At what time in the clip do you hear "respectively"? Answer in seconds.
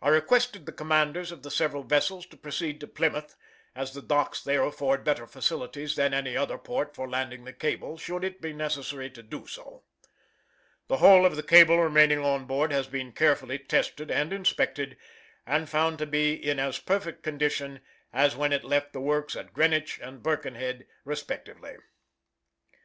21.04-21.74